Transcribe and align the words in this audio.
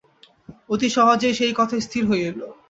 অতি 0.69 0.87
সহজেই 0.89 1.33
সেই 1.33 1.53
কথা 1.57 1.75
স্থির 1.79 2.03
হইল। 2.05 2.39